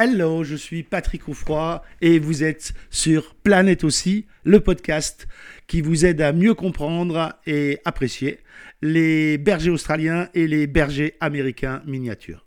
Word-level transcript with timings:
Hello, 0.00 0.44
je 0.44 0.54
suis 0.54 0.84
Patrick 0.84 1.26
Oufroy 1.26 1.82
et 2.02 2.20
vous 2.20 2.44
êtes 2.44 2.72
sur 2.88 3.34
Planète 3.34 3.82
aussi, 3.82 4.26
le 4.44 4.60
podcast 4.60 5.26
qui 5.66 5.80
vous 5.80 6.06
aide 6.06 6.20
à 6.20 6.32
mieux 6.32 6.54
comprendre 6.54 7.34
et 7.48 7.80
apprécier 7.84 8.38
les 8.80 9.38
bergers 9.38 9.72
australiens 9.72 10.28
et 10.34 10.46
les 10.46 10.68
bergers 10.68 11.14
américains 11.18 11.82
miniatures. 11.84 12.46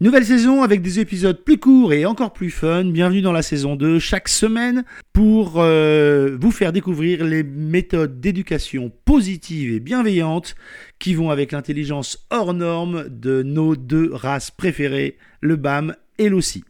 Nouvelle 0.00 0.24
saison 0.24 0.62
avec 0.62 0.80
des 0.80 0.98
épisodes 0.98 1.44
plus 1.44 1.58
courts 1.58 1.92
et 1.92 2.06
encore 2.06 2.32
plus 2.32 2.50
fun. 2.50 2.86
Bienvenue 2.86 3.20
dans 3.20 3.32
la 3.32 3.42
saison 3.42 3.76
2 3.76 3.98
chaque 3.98 4.28
semaine 4.28 4.84
pour 5.12 5.56
euh, 5.58 6.38
vous 6.40 6.50
faire 6.52 6.72
découvrir 6.72 7.22
les 7.22 7.42
méthodes 7.42 8.18
d'éducation 8.18 8.90
positive 9.04 9.74
et 9.74 9.78
bienveillante 9.78 10.54
qui 10.98 11.12
vont 11.12 11.28
avec 11.28 11.52
l'intelligence 11.52 12.26
hors 12.30 12.54
norme 12.54 13.10
de 13.10 13.42
nos 13.42 13.76
deux 13.76 14.10
races 14.10 14.50
préférées, 14.50 15.18
le 15.42 15.56
BAM 15.56 15.94
et 16.22 16.28
l'OSSI. 16.28 16.64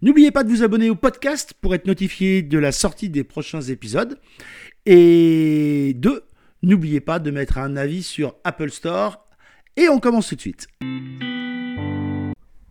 N'oubliez 0.00 0.30
pas 0.30 0.44
de 0.44 0.48
vous 0.48 0.62
abonner 0.62 0.90
au 0.90 0.94
podcast 0.94 1.54
pour 1.60 1.74
être 1.74 1.86
notifié 1.86 2.42
de 2.42 2.58
la 2.58 2.72
sortie 2.72 3.08
des 3.08 3.24
prochains 3.24 3.60
épisodes. 3.60 4.18
Et 4.86 5.94
deux, 5.96 6.24
n'oubliez 6.62 7.00
pas 7.00 7.18
de 7.18 7.30
mettre 7.30 7.58
un 7.58 7.76
avis 7.76 8.02
sur 8.02 8.34
Apple 8.44 8.70
Store. 8.70 9.26
Et 9.76 9.88
on 9.88 10.00
commence 10.00 10.28
tout 10.28 10.34
de 10.36 10.40
suite. 10.40 10.66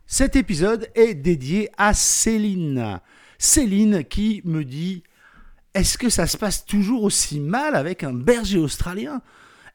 Cet 0.05 0.35
épisode 0.35 0.89
est 0.95 1.13
dédié 1.13 1.69
à 1.77 1.93
Céline. 1.93 2.99
Céline 3.37 4.03
qui 4.03 4.41
me 4.43 4.65
dit 4.65 5.03
Est-ce 5.73 5.97
que 5.97 6.09
ça 6.09 6.27
se 6.27 6.37
passe 6.37 6.65
toujours 6.65 7.03
aussi 7.03 7.39
mal 7.39 7.75
avec 7.75 8.03
un 8.03 8.13
berger 8.13 8.57
australien? 8.57 9.21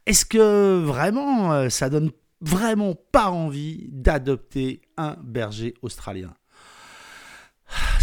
Est-ce 0.05 0.25
que 0.25 0.83
vraiment 0.85 1.53
euh, 1.53 1.69
ça 1.69 1.89
donne 1.89 2.11
vraiment 2.41 2.95
pas 2.95 3.31
envie 3.31 3.89
d'adopter 3.91 4.83
un 4.99 5.17
berger 5.25 5.75
australien? 5.81 6.35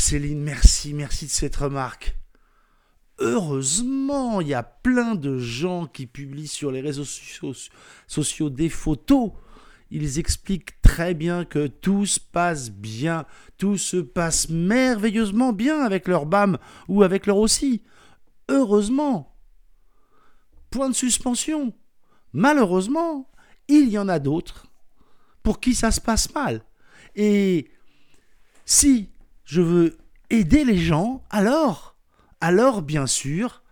Céline, 0.04 0.44
merci, 0.44 0.94
merci 0.94 1.28
de 1.28 1.32
cette 1.32 1.56
remarque. 1.56 2.18
Heureusement, 3.20 4.42
il 4.42 4.50
y 4.50 4.54
a 4.54 4.62
plein 4.62 5.16
de 5.16 5.38
gens 5.38 5.88
qui 5.88 6.08
publient 6.08 6.50
sur 6.50 6.74
les 6.74 6.82
réseaux 6.82 7.06
sociaux, 7.06 8.50
des 8.50 8.68
photos. 8.68 9.32
Ils 9.92 10.20
expliquent 10.20 10.82
très 10.82 11.14
bien 11.14 11.46
que 11.46 11.68
tout 11.68 12.06
se 12.06 12.20
passe 12.20 12.70
bien, 12.70 13.26
tout 13.58 13.78
se 13.78 13.96
passe 13.96 14.50
merveilleusement 14.50 15.54
bien 15.54 15.80
avec 15.80 16.10
leur 16.10 16.26
BAM 16.26 16.58
ou 16.90 17.04
avec 17.04 17.26
leur 17.26 17.38
aussi. 17.38 17.82
Heureusement. 18.50 19.34
Point 20.70 20.90
de 20.90 20.96
suspension. 20.96 21.74
Malheureusement, 22.34 23.32
il 23.70 23.88
y 23.88 23.98
en 23.98 24.10
a 24.10 24.20
d'autres 24.20 24.68
pour 25.44 25.62
qui 25.62 25.74
ça 25.74 25.92
se 25.92 26.02
passe 26.02 26.36
mal. 26.36 26.62
Et 27.16 27.72
si 28.66 29.13
je 29.46 29.62
veux 29.62 29.98
aider 30.30 30.64
les 30.66 30.78
gens, 30.78 31.24
alors, 31.30 31.96
alors 32.42 32.82
bien 32.82 33.08
sûr, 33.08 33.64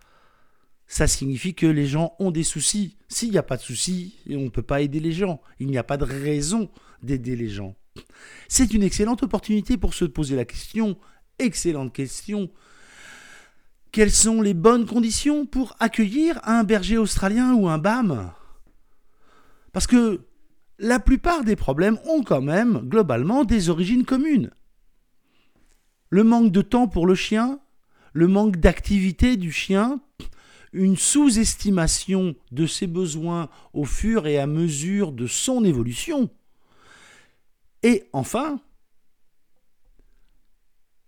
ça 0.86 1.06
signifie 1.06 1.54
que 1.54 1.66
les 1.66 1.86
gens 1.86 2.14
ont 2.18 2.30
des 2.30 2.42
soucis. 2.42 2.98
S'il 3.08 3.30
n'y 3.30 3.38
a 3.38 3.42
pas 3.42 3.56
de 3.56 3.62
soucis, 3.62 4.18
on 4.28 4.44
ne 4.44 4.48
peut 4.50 4.62
pas 4.62 4.82
aider 4.82 5.00
les 5.00 5.12
gens. 5.12 5.40
Il 5.58 5.68
n'y 5.68 5.78
a 5.78 5.84
pas 5.84 5.96
de 5.96 6.04
raison 6.04 6.70
d'aider 7.02 7.34
les 7.34 7.48
gens. 7.48 7.74
C'est 8.48 8.74
une 8.74 8.82
excellente 8.82 9.22
opportunité 9.22 9.76
pour 9.76 9.94
se 9.94 10.04
poser 10.04 10.36
la 10.36 10.44
question, 10.44 10.98
excellente 11.38 11.92
question, 11.92 12.50
quelles 13.92 14.10
sont 14.10 14.40
les 14.40 14.54
bonnes 14.54 14.86
conditions 14.86 15.44
pour 15.44 15.76
accueillir 15.78 16.40
un 16.44 16.64
berger 16.64 16.96
australien 16.96 17.52
ou 17.54 17.68
un 17.68 17.78
BAM? 17.78 18.32
Parce 19.72 19.86
que 19.86 20.26
la 20.78 20.98
plupart 20.98 21.44
des 21.44 21.56
problèmes 21.56 21.98
ont 22.06 22.22
quand 22.22 22.40
même 22.40 22.80
globalement 22.88 23.44
des 23.44 23.68
origines 23.68 24.04
communes 24.04 24.50
le 26.12 26.24
manque 26.24 26.52
de 26.52 26.60
temps 26.60 26.88
pour 26.88 27.06
le 27.06 27.14
chien, 27.14 27.58
le 28.12 28.28
manque 28.28 28.58
d'activité 28.58 29.38
du 29.38 29.50
chien, 29.50 29.98
une 30.74 30.98
sous-estimation 30.98 32.36
de 32.50 32.66
ses 32.66 32.86
besoins 32.86 33.48
au 33.72 33.86
fur 33.86 34.26
et 34.26 34.38
à 34.38 34.46
mesure 34.46 35.12
de 35.12 35.26
son 35.26 35.64
évolution. 35.64 36.28
Et 37.82 38.10
enfin, 38.12 38.60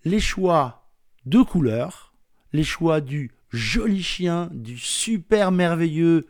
les 0.04 0.20
choix 0.20 0.90
de 1.26 1.42
couleurs, 1.42 2.14
les 2.54 2.64
choix 2.64 3.02
du 3.02 3.30
joli 3.50 4.02
chien, 4.02 4.48
du 4.54 4.78
super 4.78 5.52
merveilleux 5.52 6.26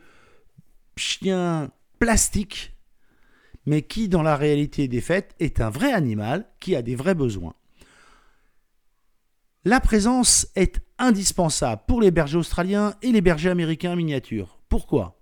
chien 0.97 1.71
plastique, 1.97 2.75
mais 3.65 3.83
qui 3.83 4.09
dans 4.09 4.21
la 4.21 4.35
réalité 4.35 4.89
des 4.89 4.99
faits 4.99 5.33
est 5.39 5.61
un 5.61 5.69
vrai 5.69 5.93
animal 5.93 6.45
qui 6.59 6.75
a 6.75 6.81
des 6.81 6.97
vrais 6.97 7.15
besoins. 7.15 7.55
La 9.67 9.79
présence 9.79 10.45
est 10.55 10.79
indispensable 10.99 11.81
pour 11.87 11.99
les 11.99 12.11
bergers 12.11 12.37
australiens 12.37 12.93
et 13.01 13.11
les 13.11 13.21
bergers 13.21 13.49
américains 13.49 13.95
miniatures. 13.95 14.59
Pourquoi? 14.69 15.19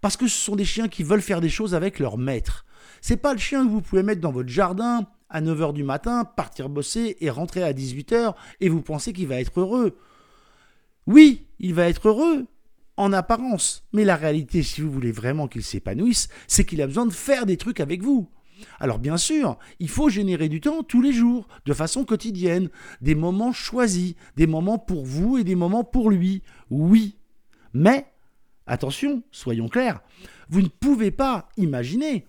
Parce 0.00 0.16
que 0.16 0.26
ce 0.26 0.42
sont 0.42 0.56
des 0.56 0.64
chiens 0.64 0.88
qui 0.88 1.02
veulent 1.02 1.20
faire 1.20 1.42
des 1.42 1.50
choses 1.50 1.74
avec 1.74 1.98
leur 1.98 2.16
maître. 2.16 2.64
C'est 3.02 3.18
pas 3.18 3.34
le 3.34 3.38
chien 3.38 3.66
que 3.66 3.70
vous 3.70 3.82
pouvez 3.82 4.02
mettre 4.02 4.22
dans 4.22 4.32
votre 4.32 4.48
jardin 4.48 5.06
à 5.28 5.42
9h 5.42 5.74
du 5.74 5.84
matin, 5.84 6.24
partir 6.24 6.70
bosser 6.70 7.18
et 7.20 7.28
rentrer 7.28 7.62
à 7.62 7.74
18h 7.74 8.34
et 8.62 8.70
vous 8.70 8.80
pensez 8.80 9.12
qu'il 9.12 9.26
va 9.26 9.38
être 9.38 9.60
heureux. 9.60 9.98
Oui, 11.06 11.46
il 11.58 11.74
va 11.74 11.90
être 11.90 12.08
heureux 12.08 12.46
en 12.96 13.12
apparence, 13.12 13.86
mais 13.92 14.06
la 14.06 14.16
réalité, 14.16 14.62
si 14.62 14.80
vous 14.80 14.90
voulez 14.90 15.12
vraiment 15.12 15.46
qu'il 15.46 15.62
s'épanouisse, 15.62 16.28
c'est 16.46 16.64
qu'il 16.64 16.80
a 16.80 16.86
besoin 16.86 17.04
de 17.04 17.12
faire 17.12 17.44
des 17.44 17.58
trucs 17.58 17.80
avec 17.80 18.02
vous. 18.02 18.30
Alors 18.80 18.98
bien 18.98 19.16
sûr, 19.16 19.58
il 19.80 19.88
faut 19.88 20.08
générer 20.08 20.48
du 20.48 20.60
temps 20.60 20.82
tous 20.82 21.00
les 21.00 21.12
jours, 21.12 21.48
de 21.66 21.72
façon 21.72 22.04
quotidienne, 22.04 22.68
des 23.00 23.14
moments 23.14 23.52
choisis, 23.52 24.14
des 24.36 24.46
moments 24.46 24.78
pour 24.78 25.04
vous 25.04 25.38
et 25.38 25.44
des 25.44 25.54
moments 25.54 25.84
pour 25.84 26.10
lui. 26.10 26.42
Oui. 26.70 27.16
Mais, 27.72 28.06
attention, 28.66 29.22
soyons 29.30 29.68
clairs, 29.68 30.00
vous 30.48 30.62
ne 30.62 30.68
pouvez 30.68 31.10
pas 31.10 31.48
imaginer 31.56 32.26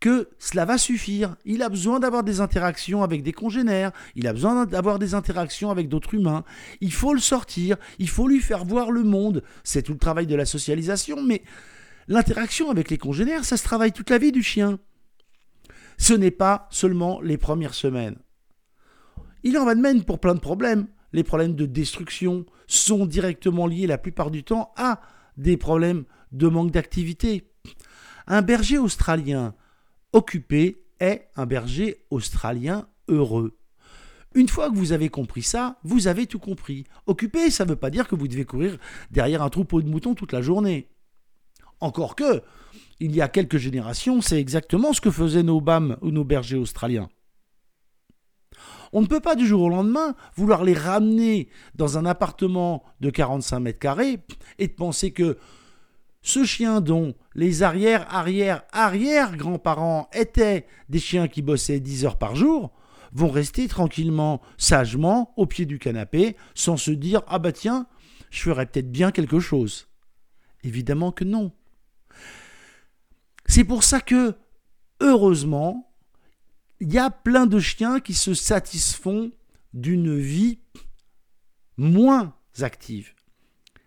que 0.00 0.28
cela 0.38 0.64
va 0.64 0.78
suffire. 0.78 1.36
Il 1.44 1.62
a 1.62 1.68
besoin 1.68 2.00
d'avoir 2.00 2.22
des 2.22 2.40
interactions 2.40 3.02
avec 3.02 3.22
des 3.22 3.32
congénères, 3.32 3.92
il 4.14 4.26
a 4.26 4.32
besoin 4.32 4.66
d'avoir 4.66 4.98
des 4.98 5.14
interactions 5.14 5.70
avec 5.70 5.88
d'autres 5.88 6.14
humains. 6.14 6.44
Il 6.80 6.92
faut 6.92 7.14
le 7.14 7.20
sortir, 7.20 7.76
il 7.98 8.08
faut 8.08 8.28
lui 8.28 8.40
faire 8.40 8.64
voir 8.64 8.90
le 8.90 9.02
monde. 9.02 9.42
C'est 9.64 9.82
tout 9.82 9.92
le 9.92 9.98
travail 9.98 10.26
de 10.26 10.36
la 10.36 10.44
socialisation, 10.44 11.22
mais 11.22 11.42
l'interaction 12.06 12.70
avec 12.70 12.90
les 12.90 12.98
congénères, 12.98 13.44
ça 13.44 13.56
se 13.56 13.64
travaille 13.64 13.92
toute 13.92 14.10
la 14.10 14.18
vie 14.18 14.32
du 14.32 14.42
chien. 14.42 14.78
Ce 15.98 16.14
n'est 16.14 16.30
pas 16.30 16.68
seulement 16.70 17.20
les 17.20 17.36
premières 17.36 17.74
semaines. 17.74 18.16
Il 19.42 19.58
en 19.58 19.64
va 19.64 19.74
de 19.74 19.80
même 19.80 20.04
pour 20.04 20.20
plein 20.20 20.34
de 20.34 20.40
problèmes. 20.40 20.86
Les 21.12 21.24
problèmes 21.24 21.54
de 21.54 21.66
destruction 21.66 22.46
sont 22.66 23.04
directement 23.06 23.66
liés 23.66 23.86
la 23.86 23.98
plupart 23.98 24.30
du 24.30 24.44
temps 24.44 24.72
à 24.76 25.00
des 25.36 25.56
problèmes 25.56 26.04
de 26.32 26.48
manque 26.48 26.70
d'activité. 26.70 27.50
Un 28.26 28.42
berger 28.42 28.78
australien 28.78 29.54
occupé 30.12 30.84
est 31.00 31.28
un 31.36 31.46
berger 31.46 32.04
australien 32.10 32.88
heureux. 33.08 33.58
Une 34.34 34.48
fois 34.48 34.70
que 34.70 34.76
vous 34.76 34.92
avez 34.92 35.08
compris 35.08 35.42
ça, 35.42 35.78
vous 35.82 36.06
avez 36.06 36.26
tout 36.26 36.38
compris. 36.38 36.84
Occupé, 37.06 37.50
ça 37.50 37.64
ne 37.64 37.70
veut 37.70 37.76
pas 37.76 37.90
dire 37.90 38.06
que 38.06 38.14
vous 38.14 38.28
devez 38.28 38.44
courir 38.44 38.78
derrière 39.10 39.42
un 39.42 39.48
troupeau 39.48 39.80
de 39.80 39.88
moutons 39.88 40.14
toute 40.14 40.32
la 40.32 40.42
journée. 40.42 40.90
Encore 41.80 42.16
que, 42.16 42.42
il 43.00 43.14
y 43.14 43.20
a 43.20 43.28
quelques 43.28 43.58
générations, 43.58 44.20
c'est 44.20 44.40
exactement 44.40 44.92
ce 44.92 45.00
que 45.00 45.10
faisaient 45.10 45.42
nos 45.42 45.60
BAM 45.60 45.96
ou 46.02 46.10
nos 46.10 46.24
bergers 46.24 46.56
australiens. 46.56 47.08
On 48.92 49.02
ne 49.02 49.06
peut 49.06 49.20
pas 49.20 49.36
du 49.36 49.46
jour 49.46 49.62
au 49.62 49.68
lendemain 49.68 50.14
vouloir 50.34 50.64
les 50.64 50.74
ramener 50.74 51.48
dans 51.74 51.98
un 51.98 52.06
appartement 52.06 52.82
de 53.00 53.10
45 53.10 53.60
mètres 53.60 53.78
carrés 53.78 54.20
et 54.58 54.66
de 54.66 54.72
penser 54.72 55.12
que 55.12 55.38
ce 56.22 56.44
chien 56.44 56.80
dont 56.80 57.14
les 57.34 57.62
arrière, 57.62 58.06
arrière, 58.12 58.62
arrière 58.72 59.36
grands-parents 59.36 60.08
étaient 60.12 60.66
des 60.88 60.98
chiens 60.98 61.28
qui 61.28 61.42
bossaient 61.42 61.80
10 61.80 62.06
heures 62.06 62.18
par 62.18 62.34
jour, 62.34 62.72
vont 63.12 63.30
rester 63.30 63.68
tranquillement, 63.68 64.42
sagement, 64.56 65.32
au 65.36 65.46
pied 65.46 65.64
du 65.64 65.78
canapé, 65.78 66.36
sans 66.54 66.76
se 66.76 66.90
dire 66.90 67.22
Ah 67.28 67.38
bah 67.38 67.52
tiens, 67.52 67.86
je 68.30 68.42
ferais 68.42 68.66
peut-être 68.66 68.90
bien 68.90 69.12
quelque 69.12 69.40
chose. 69.40 69.88
Évidemment 70.64 71.12
que 71.12 71.24
non. 71.24 71.52
C'est 73.46 73.64
pour 73.64 73.82
ça 73.82 74.00
que, 74.00 74.34
heureusement, 75.00 75.92
il 76.80 76.92
y 76.92 76.98
a 76.98 77.10
plein 77.10 77.46
de 77.46 77.58
chiens 77.58 78.00
qui 78.00 78.14
se 78.14 78.34
satisfont 78.34 79.32
d'une 79.72 80.16
vie 80.16 80.60
moins 81.76 82.34
active. 82.60 83.14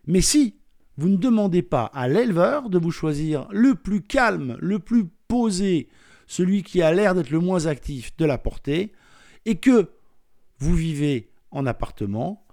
Mais 0.07 0.21
si 0.21 0.56
vous 0.97 1.09
ne 1.09 1.18
demandez 1.18 1.62
pas 1.62 1.85
à 1.85 2.07
l'éleveur 2.07 2.69
de 2.69 2.77
vous 2.77 2.91
choisir 2.91 3.47
le 3.51 3.75
plus 3.75 4.01
calme, 4.01 4.57
le 4.59 4.79
plus 4.79 5.06
posé, 5.27 5.89
celui 6.27 6.63
qui 6.63 6.81
a 6.81 6.94
l'air 6.94 7.15
d'être 7.15 7.29
le 7.29 7.39
moins 7.39 7.65
actif 7.65 8.15
de 8.17 8.25
la 8.25 8.38
portée, 8.38 8.94
et 9.45 9.56
que 9.56 9.91
vous 10.59 10.75
vivez 10.75 11.31
en 11.51 11.65
appartement, 11.65 12.45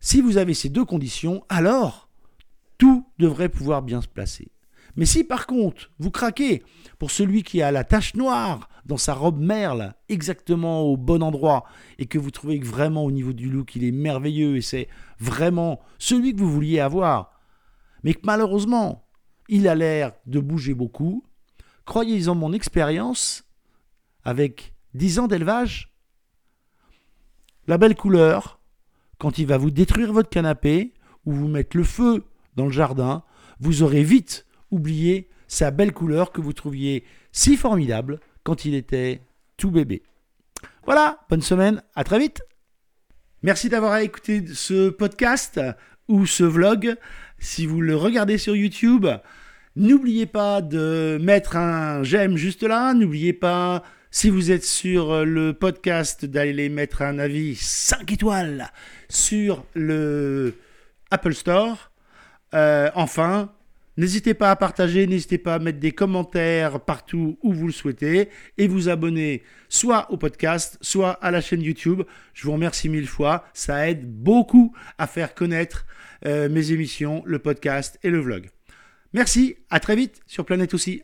si 0.00 0.20
vous 0.20 0.36
avez 0.36 0.54
ces 0.54 0.68
deux 0.68 0.84
conditions, 0.84 1.44
alors 1.48 2.05
devrait 3.18 3.48
pouvoir 3.48 3.82
bien 3.82 4.02
se 4.02 4.08
placer. 4.08 4.50
Mais 4.96 5.06
si 5.06 5.24
par 5.24 5.46
contre 5.46 5.90
vous 5.98 6.10
craquez 6.10 6.62
pour 6.98 7.10
celui 7.10 7.42
qui 7.42 7.62
a 7.62 7.70
la 7.70 7.84
tache 7.84 8.14
noire 8.14 8.68
dans 8.86 8.96
sa 8.96 9.14
robe 9.14 9.38
merle, 9.38 9.94
exactement 10.08 10.82
au 10.82 10.96
bon 10.96 11.22
endroit, 11.22 11.64
et 11.98 12.06
que 12.06 12.18
vous 12.18 12.30
trouvez 12.30 12.60
que 12.60 12.66
vraiment 12.66 13.04
au 13.04 13.10
niveau 13.10 13.32
du 13.32 13.50
look, 13.50 13.74
il 13.76 13.84
est 13.84 13.92
merveilleux 13.92 14.56
et 14.56 14.62
c'est 14.62 14.88
vraiment 15.18 15.80
celui 15.98 16.34
que 16.34 16.40
vous 16.40 16.50
vouliez 16.50 16.80
avoir, 16.80 17.32
mais 18.04 18.14
que 18.14 18.20
malheureusement, 18.24 19.04
il 19.48 19.68
a 19.68 19.74
l'air 19.74 20.12
de 20.26 20.40
bouger 20.40 20.74
beaucoup, 20.74 21.24
croyez 21.84 22.28
en 22.28 22.34
mon 22.34 22.52
expérience, 22.52 23.44
avec 24.24 24.74
10 24.94 25.18
ans 25.18 25.26
d'élevage, 25.26 25.92
la 27.66 27.78
belle 27.78 27.96
couleur, 27.96 28.60
quand 29.18 29.38
il 29.38 29.46
va 29.46 29.58
vous 29.58 29.70
détruire 29.70 30.12
votre 30.12 30.28
canapé 30.28 30.94
ou 31.24 31.32
vous 31.32 31.48
mettre 31.48 31.76
le 31.76 31.84
feu 31.84 32.24
dans 32.56 32.66
le 32.66 32.72
jardin, 32.72 33.22
vous 33.60 33.82
aurez 33.82 34.02
vite 34.02 34.46
oublié 34.70 35.28
sa 35.48 35.70
belle 35.70 35.92
couleur 35.92 36.32
que 36.32 36.40
vous 36.40 36.52
trouviez 36.52 37.04
si 37.32 37.56
formidable 37.56 38.20
quand 38.42 38.64
il 38.64 38.74
était 38.74 39.22
tout 39.56 39.70
bébé. 39.70 40.02
Voilà, 40.84 41.20
bonne 41.28 41.42
semaine, 41.42 41.82
à 41.94 42.04
très 42.04 42.18
vite. 42.18 42.42
Merci 43.42 43.68
d'avoir 43.68 43.98
écouté 43.98 44.44
ce 44.52 44.88
podcast 44.88 45.60
ou 46.08 46.26
ce 46.26 46.44
vlog. 46.44 46.96
Si 47.38 47.66
vous 47.66 47.80
le 47.80 47.96
regardez 47.96 48.38
sur 48.38 48.56
YouTube, 48.56 49.06
n'oubliez 49.76 50.26
pas 50.26 50.62
de 50.62 51.18
mettre 51.20 51.56
un 51.56 52.02
j'aime 52.02 52.36
juste 52.36 52.62
là. 52.62 52.94
N'oubliez 52.94 53.32
pas, 53.32 53.82
si 54.10 54.30
vous 54.30 54.50
êtes 54.50 54.64
sur 54.64 55.24
le 55.24 55.52
podcast, 55.52 56.24
d'aller 56.24 56.68
mettre 56.68 57.02
un 57.02 57.18
avis 57.18 57.54
5 57.56 58.10
étoiles 58.12 58.72
sur 59.08 59.64
le 59.74 60.54
Apple 61.10 61.34
Store. 61.34 61.90
Euh, 62.54 62.90
enfin, 62.94 63.52
N'hésitez 63.98 64.34
pas 64.34 64.50
à 64.50 64.56
partager, 64.56 65.06
n'hésitez 65.06 65.38
pas 65.38 65.54
à 65.54 65.58
mettre 65.58 65.78
des 65.78 65.92
commentaires 65.92 66.80
partout 66.80 67.38
où 67.42 67.54
vous 67.54 67.66
le 67.66 67.72
souhaitez 67.72 68.28
et 68.58 68.68
vous 68.68 68.90
abonner 68.90 69.42
soit 69.70 70.10
au 70.10 70.18
podcast, 70.18 70.76
soit 70.82 71.12
à 71.12 71.30
la 71.30 71.40
chaîne 71.40 71.62
YouTube. 71.62 72.02
Je 72.34 72.44
vous 72.44 72.52
remercie 72.52 72.90
mille 72.90 73.06
fois, 73.06 73.46
ça 73.54 73.88
aide 73.88 74.06
beaucoup 74.06 74.74
à 74.98 75.06
faire 75.06 75.34
connaître 75.34 75.86
euh, 76.26 76.50
mes 76.50 76.72
émissions, 76.72 77.22
le 77.24 77.38
podcast 77.38 77.98
et 78.02 78.10
le 78.10 78.20
vlog. 78.20 78.50
Merci, 79.14 79.56
à 79.70 79.80
très 79.80 79.96
vite 79.96 80.20
sur 80.26 80.44
Planète 80.44 80.74
aussi. 80.74 81.02